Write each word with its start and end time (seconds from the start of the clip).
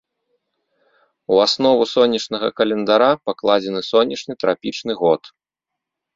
У 1.35 1.37
аснову 1.45 1.83
сонечнага 1.93 2.49
календара 2.63 3.11
пакладзены 3.29 3.81
сонечны 3.91 4.33
трапічны 4.47 4.93
год. 5.05 5.21